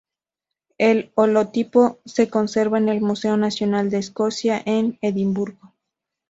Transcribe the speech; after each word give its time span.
El 0.79 1.11
holotipo 1.13 1.99
se 2.05 2.27
conserva 2.27 2.79
en 2.79 2.89
el 2.89 3.01
Museo 3.01 3.37
Nacional 3.37 3.91
de 3.91 3.99
Escocia, 3.99 4.59
en 4.65 4.97
Edimburgo. 5.03 5.75